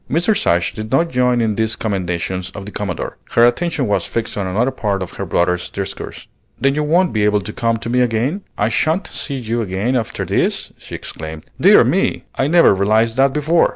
[0.09, 0.47] Mrs.
[0.47, 4.47] Ashe did not join in these commendations of the Commodore; her attention was fixed on
[4.47, 6.25] another part of her brother's discourse.
[6.59, 8.41] "Then you won't be able to come to me again?
[8.57, 11.43] I sha'n't see you again after this!" she exclaimed.
[11.61, 12.23] "Dear me!
[12.33, 13.69] I never realized that before.